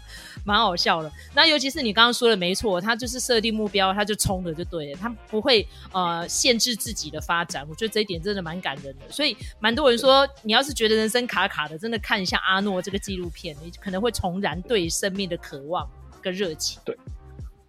[0.45, 1.11] 蛮好笑的。
[1.35, 7.67] 那尤其是你刚刚说的没错，他就是设定目标，他就冲了就对了，他不会呃限制自己的发展。
[7.69, 9.11] 我觉得这一点真的蛮感人的。
[9.11, 15.89] 所以蛮多人说，你要是觉得人生卡卡的，真的看一下阿诺这个纪录片，你可能会重燃对生命的渴望
[16.21, 16.81] 跟热情。
[16.85, 16.97] 对。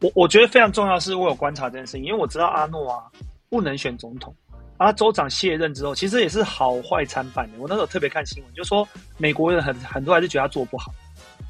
[0.04, 3.00] 我我觉得非常重要是，我有观察这件事情，因为我知道阿诺啊
[3.50, 4.36] 不能选总统，
[4.76, 7.58] 啊州长卸任之后，其实也是好坏参半的。
[7.58, 8.86] 我那时候特别看新闻，就说
[9.18, 10.92] 美国人很很多还是觉得他做不好，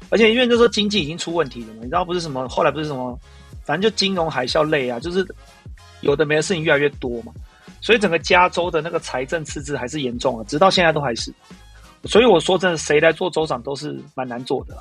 [0.08, 3.18] 而且因为那时候经济已经出问题了嘛，你知道不是什么，后来不是什么，
[3.64, 5.26] 反正就金融海啸类啊，就是
[6.02, 7.32] 有的没的事情越来越多嘛，
[7.80, 11.34] 所以整个加州的那个财政赤字还是严重啊，直到现在都还是。
[12.04, 14.76] 所以我说真的，谁来做州长都是蛮难做的。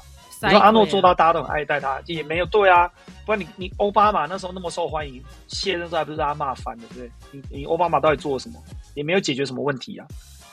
[0.49, 2.89] 你说阿诺做到大家都很爱戴他，也没有对啊，
[3.25, 7.41] 不然你你奥巴马那时候那么受欢迎，卸任之后还不是大家骂翻的，对不对？
[7.49, 8.62] 你你奥巴马到底做了什么？
[8.95, 10.06] 也没有解决什么问题啊，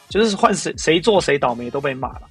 [0.08, 2.22] 就是换谁谁做谁倒霉都被骂了。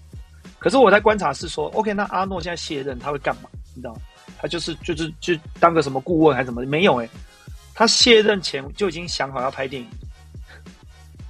[0.58, 3.50] 可是我在观察是说，OK，那阿诺现在卸任他会干嘛？
[3.76, 4.02] 你知道吗？
[4.38, 6.66] 他就是就是就当个什么顾问还是什么？
[6.66, 7.10] 没有诶、欸，
[7.74, 9.90] 他卸任前就已经想好要拍电影。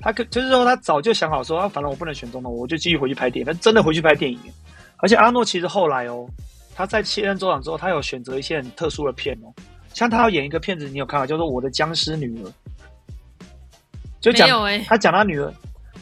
[0.01, 3.53] 他可就是说他早就想好说，啊，反正我不能选总统，我就继续回去拍电影。
[3.53, 4.39] 他真的回去拍电影。
[5.01, 6.27] 而且阿诺其实后来哦，
[6.75, 9.47] 他在卸任州长之后，他有选择一些很特殊的片哦，
[9.93, 12.47] 像他要演一个片子，你有看到叫做《我的僵尸女儿》，
[14.19, 15.53] 就讲、欸、他讲他女儿，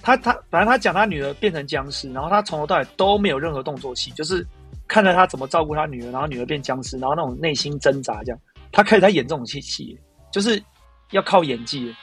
[0.02, 4.46] 他他反正他讲他女儿变成僵尸，然后他从头到尾都没有任何动作戏，就是
[4.88, 8.40] 看着他怎么照顾他女儿，然后女儿变僵尸，然后那种内心挣扎这样，
[8.72, 9.98] 他开始在演这种戏戏，
[10.32, 10.62] 就是
[11.12, 11.96] 要靠演技。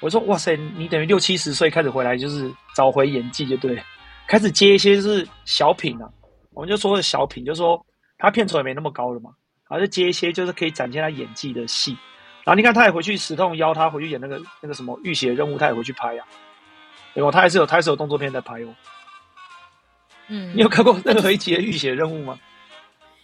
[0.00, 3.78] 我说哇塞，你等于六七十岁开始回来，就是找回演技就对。
[4.28, 6.08] 开始接一些就是小品啊，
[6.52, 7.84] 我们就说的小品，就是说
[8.18, 9.30] 他片酬也没那么高了嘛，
[9.68, 11.96] 然后就接一些就是可以展现他演技的戏。
[12.44, 16.44] 然后你看他也回去，石痛邀他回去演那个那个什么《浴血任务》，他也回去拍呀、啊。
[17.14, 17.30] 对吧？
[17.30, 18.68] 他还是有他还是有动作片在拍哦。
[20.28, 22.38] 嗯，你有看过任何一集的《浴血任务》吗？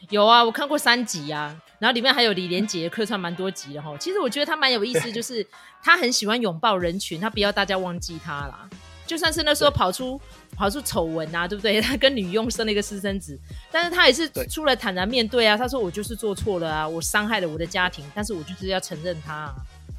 [0.09, 3.95] 有啊，我看过三集啊，然后里面还有李连杰客串蛮多集的哈。
[3.99, 5.47] 其实我觉得他蛮有意思，就是
[5.83, 8.69] 他很喜欢拥抱人群，他不要大家忘记他啦。
[9.13, 10.19] 就算是那时候跑出
[10.57, 11.79] 跑出丑闻啊，对不对？
[11.83, 13.39] 他跟女佣生了一个私生子，
[13.71, 15.55] 但是他也是出来坦然面对啊。
[15.55, 19.55] 他说：“我就是做错了啊，我伤害了我的家庭，但是我就是要承认他啊，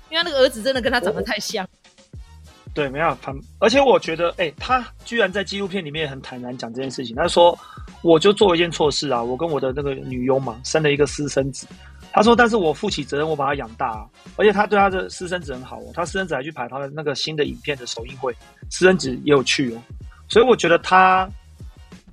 [0.09, 1.63] 因为那个儿子真的跟他长得太像。”
[2.73, 7.15] 对，没有他，而且我觉得，哎、欸，他居然在纪录片里面很坦然讲这件事情。
[7.15, 7.55] 他说
[8.01, 11.67] ：“我就做一件错事啊，我跟我的那个女佣嘛，生了一个私生子。”
[12.13, 14.05] 他说：“但是我负起责任，我把他养大啊，
[14.37, 15.91] 而且他对他的私生子很好哦。
[15.95, 18.31] 他私生子还去拍他的那个新的影片的首映会，
[18.69, 19.81] 私生子也有去哦。
[20.29, 21.27] 所以我觉得他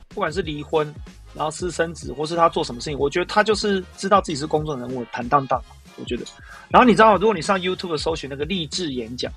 [0.08, 0.92] 不管是离婚，
[1.34, 5.62] 然后私生子，或是他做什么事情，我觉得他就是知道自己是公众人物，坦荡荡。
[5.96, 6.24] 我觉得。
[6.70, 9.30] 然后你知道，如果你上 YouTube 搜寻那个励志演讲，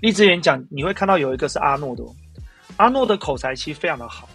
[0.00, 2.04] 励志演讲，你会看到有一个是阿诺的。
[2.76, 4.28] 阿诺的口才其实非常的好，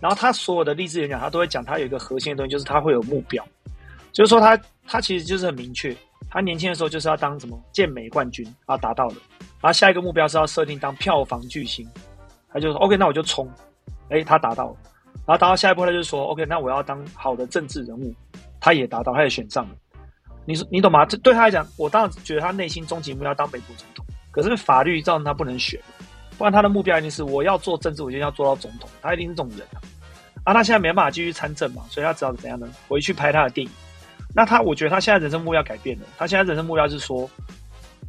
[0.00, 3.46] 然后他所有的励志演讲，他都会讲他有一个核心的东西，就是他会有目标。
[4.16, 5.94] 就是说他他其实就是很明确，
[6.30, 9.16] 他年轻的时候就是要当什么健美冠军啊，达到了，
[9.60, 11.86] 然后下一个目标是要设定当票房巨星，
[12.50, 13.46] 他就说 OK，那我就冲，
[14.08, 14.76] 哎，他达到了，
[15.26, 18.14] 然后达到下一步他就说 OK，那我要当好的政治人物，
[18.58, 19.76] 他也达到，他也选上了，
[20.46, 21.04] 你说你懂吗？
[21.04, 25.78] 这对他来讲，我当然觉得他内心终极目标当美国总统，可是法律造成他不能选，
[26.38, 29.76] 不然他的目标一定是我要做政治，我就要做到总统，他一定是这种人啊，
[30.44, 32.66] 啊，他现在没办法继续参政嘛，所以他只好怎样呢？
[32.88, 33.70] 回去拍他的电影。
[34.36, 36.04] 那他，我觉得他现在人生目标改变了。
[36.18, 37.28] 他现在人生目标是说，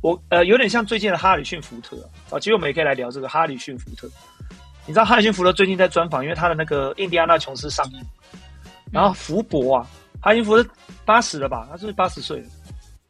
[0.02, 1.96] 我呃，有点像最近的哈里逊福特
[2.30, 2.38] 啊。
[2.38, 4.10] 其实我们也可以来聊这个哈里逊福特。
[4.86, 8.06] 你知道哈里逊福特最近在专访，因为他的那个《印第安纳琼斯》上映。
[8.92, 9.88] 然后福伯啊，
[10.22, 10.70] 哈里逊福特
[11.06, 11.66] 八十了吧？
[11.72, 12.48] 他是不是八十岁了？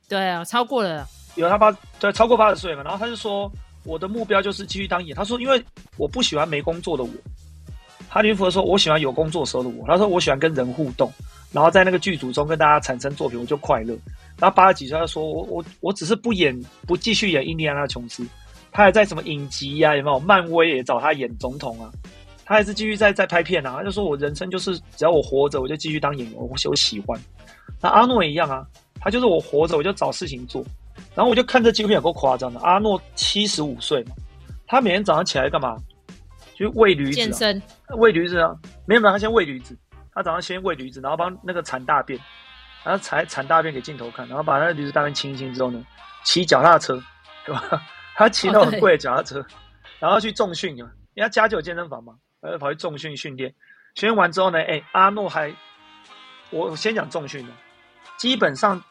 [0.08, 1.08] 对啊，超过了。
[1.34, 2.84] 有他八对，超过八十岁嘛。
[2.84, 3.52] 然后他就说，
[3.84, 5.16] 我的目标就是继续当演。
[5.16, 5.64] 他说，因为
[5.98, 7.10] 我不喜欢没工作的我。
[8.10, 9.84] 哈里逊福特说，我喜欢有工作时候的我。
[9.88, 11.12] 他说，我喜欢跟人互动。
[11.52, 13.98] 然后在那个剧组中跟大家产生作品，我就快乐。
[14.38, 18.26] 然后八十几岁他说：“我我我只是不演，不继续演印第安纳琼斯。
[18.72, 19.96] 他还在什么影集呀、啊？
[19.96, 20.20] 有没有？
[20.20, 21.90] 漫威也找他演总统啊？
[22.46, 23.78] 他还是继续在在拍片啊？
[23.78, 27.20] 他就说我人生就是只要我活着，我就继续当演员，我我喜欢。
[27.82, 28.64] 那阿诺也一样啊，
[29.00, 30.64] 他就是我活着，我就找事情做。
[31.16, 32.60] 然后我就看这纪录片有够夸张的。
[32.60, 34.12] 阿诺七十五岁嘛，
[34.68, 35.78] 他每天早上起来干嘛？
[36.56, 37.62] 就喂驴子、啊，健身，
[37.98, 38.54] 喂驴子啊？
[38.86, 39.76] 没有没有，他先喂驴子。”
[40.18, 42.20] 他早上先喂驴子，然后帮那个铲大便，
[42.84, 45.86] 然后铲铲大便给镜头看，然后把那个驴子大便清一清之后呢，
[46.24, 47.00] 骑脚踏车，
[47.46, 47.80] 对吧？
[48.18, 49.46] 他骑那种很贵的脚踏车，
[50.00, 53.54] 然后去重训啊，因为他家就有健身房嘛，然后跑去重训训练。
[53.94, 55.54] 训练完之后呢，哎，阿诺还，
[56.50, 57.54] 我先讲重训的，
[58.18, 58.84] 基本上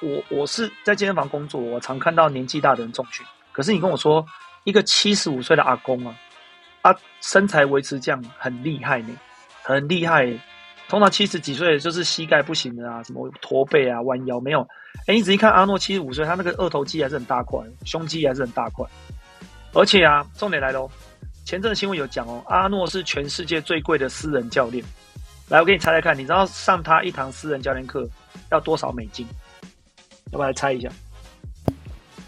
[0.00, 4.26] 我我是在健身房工作，我常看到年纪大的人重训，可是你跟我说
[4.64, 6.12] 一个七十五岁的阿公啊，
[6.82, 9.16] 他身材维持这样很厉害呢，
[9.62, 10.36] 很厉害。
[10.92, 14.60] 通常七十几岁就是膝盖不行的啊，什么驼背啊、弯腰没有。
[15.06, 18.86] 哎，你仔细看阿诺七十五岁，他那个二头肌还是很大块，胸肌还是很大块。
[19.72, 20.90] 而且啊，重点来了哦，
[21.46, 24.84] 前阵新闻有讲哦，阿诺是全世界最贵的私人教练。
[25.48, 28.06] 来，我给你猜猜看，你知道上他一堂私人教练课
[28.50, 29.26] 要多少美金？
[30.30, 30.90] 要不要来猜一下？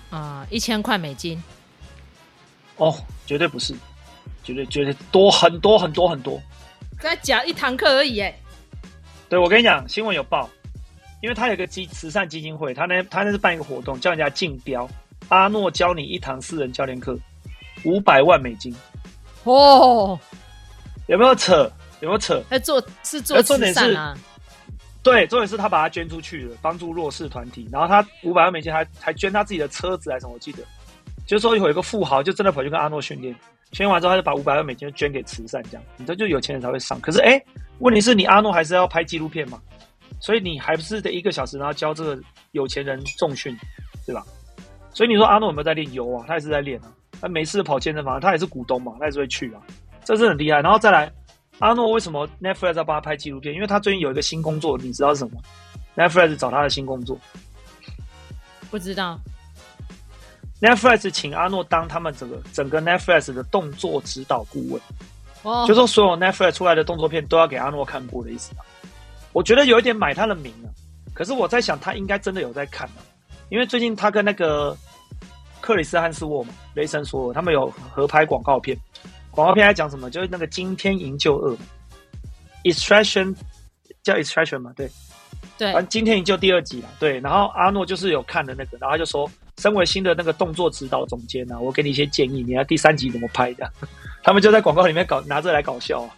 [0.09, 1.39] 啊、呃，一千块美金。
[2.79, 2.97] 哦，
[3.27, 3.75] 绝对不是，
[4.43, 6.41] 绝对绝对多很多很多很多。
[6.99, 8.35] 再讲一堂课而已，哎。
[9.35, 10.49] 对，我跟你讲，新闻有报，
[11.21, 14.85] 因为他有个基慈善基金会，他那他那是办一个活动，叫人家竞标。
[15.29, 17.19] 啊，阿诺教你一堂私人教练课，
[17.83, 18.73] 五百万美金。
[19.43, 20.17] 哦，
[21.09, 21.69] 有没有扯？
[21.99, 22.41] 有没有扯？
[22.49, 24.17] 在做是做慈善啊？
[25.03, 27.69] 对，重点是他把它捐出去了，帮助弱势团体。
[27.73, 30.35] 然后他五百万美金还还捐他自己的车子还是什么？
[30.35, 30.63] 我记得，
[31.27, 33.35] 就是说有一个富豪就真的跑去跟阿诺训练，
[33.73, 37.01] 训练完之后他就把五百万美金捐给慈善，这样你这就有钱人才会上。
[37.01, 37.43] 可是哎，
[37.79, 39.61] 问题是你阿诺还是要拍纪录片嘛？
[40.21, 42.19] 所以你还不是得一个小时，然后教这个
[42.53, 43.57] 有钱人重训，
[44.07, 44.25] 对吧？
[44.93, 45.93] 所以你说阿诺有没有在练？
[45.93, 46.93] 油啊，他也是在练啊。
[47.21, 49.61] 他没事跑健身房，他也是股东嘛，他也是会去啊，
[50.05, 50.61] 这是很厉害。
[50.61, 51.11] 然后再来。
[51.61, 53.55] 阿诺为什么 Netflix 要帮他拍纪录片？
[53.55, 55.41] 因为他最近有一个新工作，你知道是什么
[55.95, 57.17] ？Netflix 找他的新工作，
[58.73, 59.17] 不知道。
[60.61, 64.83] Netflix 请阿诺当他们整个整个 Netflix 的动作指导顾问，
[65.45, 65.69] 哦，oh.
[65.69, 68.65] 就说所有 Netflix 出来的动作片都要给阿诺看过的意思吧。
[69.33, 70.69] 我觉得有一点买他的名了，
[71.15, 72.99] 可是我在想他应该真的有在看啊，
[73.51, 74.77] 因为最近他跟那个
[75.61, 78.77] 克里斯汉斯沃嘛，雷神索尔他们有合拍广告片。
[79.31, 80.09] 广告片在讲什么？
[80.11, 81.57] 就是那个惊天营救二
[82.63, 83.35] ，Extraction
[84.05, 84.73] 叫 Extraction 嘛？
[84.77, 84.89] 对，
[85.59, 85.73] 对。
[85.73, 87.19] 反正惊天营救第二集了，对。
[87.19, 89.29] 然后阿诺就是有看的那个，然后他就说，
[89.59, 93.71] 身为新的那个动作指导总监呢、啊，我给你一些建议，你要第三集怎么拍的？
[94.23, 96.11] 他们就在广告里面搞拿这来搞笑啊。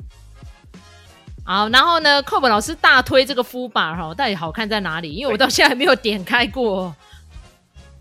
[1.44, 5.12] 好，然后呢，Cob 老师大推这个夫霸哈，到底好看在哪里？
[5.12, 6.94] 因为我到现在还没有点开过。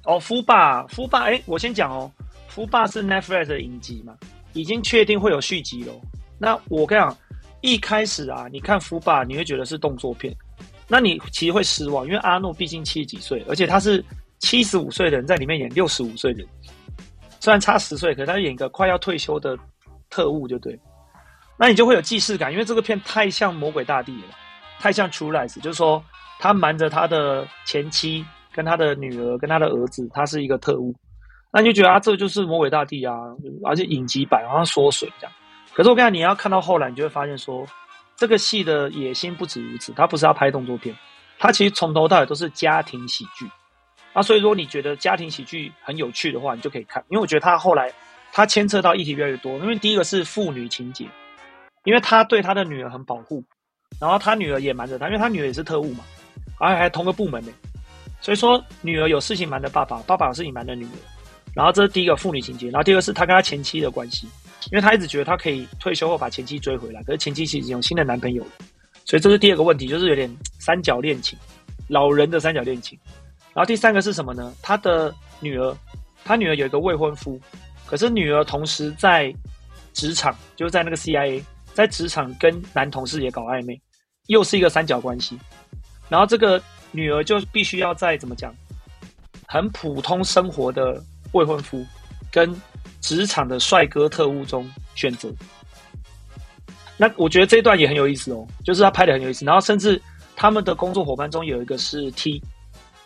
[0.03, 2.11] 哦，夫爸，夫爸，哎，我先讲哦，
[2.47, 4.15] 夫爸是 Netflix 的影集嘛。
[4.53, 5.93] 已经确定会有续集了。
[6.39, 7.17] 那我跟你讲，
[7.59, 10.33] 一开始啊，你看《夫爸》，你会觉得是动作片，
[10.87, 14.01] 那你其实会失望，因为阿诺毕竟七十几岁，而且他是
[14.39, 16.49] 七十五岁的人在里面演六十五岁的人，
[17.39, 19.57] 虽然差十岁，可是他演一个快要退休的
[20.09, 20.79] 特务，就对。
[21.57, 24.35] 那你就会有既视感，因为这个片太像《魔鬼大帝》了，
[24.79, 26.03] 太像《True Lies》，就是说
[26.37, 30.93] 他瞒着他的前妻、跟他的女儿、跟他的儿子，他是一个特务。
[31.53, 33.15] 那你就觉得啊，这就是魔鬼大帝啊，
[33.63, 35.33] 而且影集版好像缩水这样。
[35.73, 37.65] 可是我跟你讲，你要看到后来，你就会发现说，
[38.17, 39.93] 这个戏的野心不止如此。
[39.93, 40.93] 他不是要拍动作片，
[41.39, 43.49] 他其实从头到尾都是家庭喜剧。
[44.15, 47.03] 那所以说，你觉得家庭喜剧很有趣的话，你就可以看。
[47.09, 47.91] 因为我觉得他后来
[48.31, 49.57] 他牵扯到议题越来越多。
[49.59, 51.05] 因为第一个是父女情节，
[51.83, 53.43] 因为他对他的女儿很保护，
[53.99, 56.05] 然后他女儿也瞒着他，因为他女儿也是特务嘛，
[56.59, 57.51] 而且还同个部门呢。
[58.21, 60.97] 所以说，女儿有事情瞒着爸爸，爸爸有事情瞒着女儿。
[61.53, 64.27] 然后这是第一个父女情节，然后第二个是他跟他前妻的关系，
[64.71, 68.51] 因为他一直觉得他可以退休后把前妻追回来，可是前妻其实已经有新的男朋友了，
[69.03, 71.37] 所以这是第二个问题，就是有点三角恋情，
[71.89, 72.97] 老人的三角恋情。
[73.55, 74.53] 然后第三个是什么呢？
[74.61, 75.75] 他的女儿，
[76.23, 77.39] 他女儿有一个未婚夫，
[77.87, 79.33] 可是女儿同时在
[79.93, 81.41] 职场，就是在那个 CIA，
[81.73, 83.81] 在职场跟男同事也搞暧昧，
[84.27, 85.39] 又是一个三角关系。
[86.09, 88.53] 然后这个女儿就必须要在怎么讲，
[89.47, 91.01] 很普通生活的。
[91.31, 91.85] 未婚夫
[92.31, 92.55] 跟
[93.01, 95.29] 职场的帅哥特务中选择，
[96.95, 99.43] 那我觉得这一段也很有意思哦，就是他拍的很有意思。
[99.43, 100.01] 然后甚至
[100.33, 102.41] 他们的工作伙伴中有一个是 T，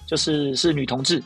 [0.09, 1.21] 就是是女同志。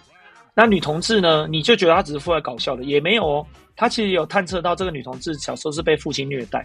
[0.54, 3.48] 那女同志呢，你就觉得她只是出来搞笑的，也没有哦。
[3.76, 6.64] 她其实有探测到这个女同志小时候是被父亲虐待，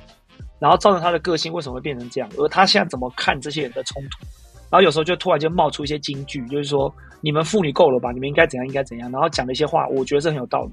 [0.59, 4.27] 然后造成她的个性为什么会变成这样，而她现在怎么看这些人的冲突。
[4.71, 8.13] 然后有时候就突然就冒出一些金句，就是说你们妇女够了吧？
[8.13, 9.11] 你们应该怎样，应该怎样。
[9.11, 10.73] 然后讲的一些话，我觉得是很有道理。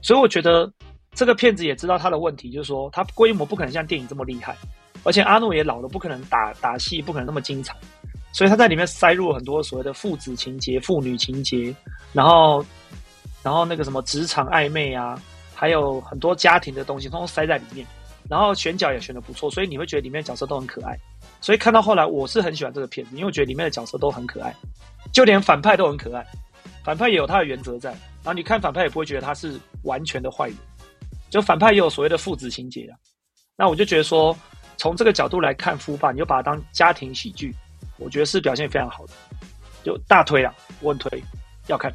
[0.00, 0.72] 所以我觉得
[1.12, 4.56] 这个片子也知道他的问题，就是说他规模不可能像电影这么厉害，
[5.04, 7.76] 而且阿诺也老了，不可能打打戏，不可能那么精彩。
[8.32, 11.74] 所以他在里面塞入了很多所谓的父子情节、父女情节，
[12.12, 12.64] 然后
[13.42, 15.20] 然后那个什么职场暧昧啊，
[15.54, 17.86] 还有很多家庭的东西，通通塞在里面。
[18.28, 20.94] 然后选角也选得不错，所以你会觉得里面的角色都很可爱。
[21.40, 24.54] 所以看到后来，我是很喜欢这个片子，因为我觉得里面的角色都很可爱，
[25.14, 26.26] 就连反派都很可爱。
[26.84, 30.56] 反派也有他的原则在，然后你看反派也不会觉得他是完全的坏人，
[31.30, 32.96] 就反派也有所谓的父子情节啊。
[33.56, 34.36] 那我就觉得说，
[34.76, 37.54] 从这个角度来看《夫爸》，你就把它当家庭喜剧，
[37.98, 39.12] 我觉得是表现非常好的，
[39.84, 41.22] 就大推啊，我很推，
[41.66, 41.92] 要看。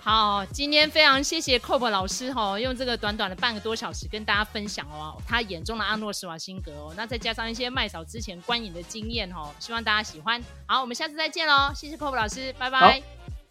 [0.00, 10.40] 好，今天非常谢谢 Cob 老师哈、哦，用这个短短的半个多小时跟大家分享哦，他眼中的阿诺施瓦辛格哦，那再加上一些麦嫂之前观影的经验哈、哦，希望大家喜欢。
[10.66, 13.02] 好，我们下次再见喽，谢谢 Cob 老师，拜拜。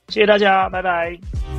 [0.08, 1.55] 谢谢大家，拜拜。